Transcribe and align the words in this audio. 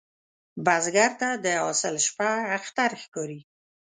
بزګر 0.65 1.11
ته 1.21 1.29
د 1.43 1.45
حاصل 1.61 1.95
شپه 2.05 2.29
اختر 2.57 2.91
ښکاري 3.03 3.39